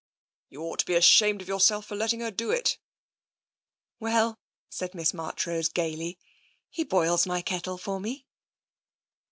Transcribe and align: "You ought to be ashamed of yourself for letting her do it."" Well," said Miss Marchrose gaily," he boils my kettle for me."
"You 0.49 0.63
ought 0.63 0.79
to 0.79 0.85
be 0.87 0.95
ashamed 0.95 1.43
of 1.43 1.47
yourself 1.47 1.85
for 1.85 1.95
letting 1.95 2.21
her 2.21 2.31
do 2.31 2.49
it."" 2.49 2.79
Well," 3.99 4.39
said 4.67 4.95
Miss 4.95 5.13
Marchrose 5.13 5.69
gaily," 5.69 6.17
he 6.71 6.83
boils 6.83 7.27
my 7.27 7.43
kettle 7.43 7.77
for 7.77 7.99
me." 7.99 8.25